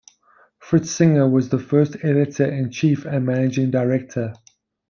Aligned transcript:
Fritz 0.57 0.89
Singer 0.89 1.29
was 1.29 1.49
the 1.49 1.59
first 1.59 1.95
editor-in-chief 2.03 3.05
and 3.05 3.23
managing 3.23 3.69
director. 3.69 4.33